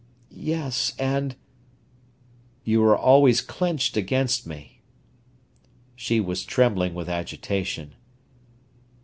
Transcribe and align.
"Yes—and—" 0.31 1.35
"You 2.63 2.81
are 2.85 2.97
always 2.97 3.39
clenched 3.39 3.95
against 3.95 4.47
me." 4.47 4.81
She 5.95 6.19
was 6.19 6.43
trembling 6.43 6.95
with 6.95 7.07
agitation. 7.07 7.93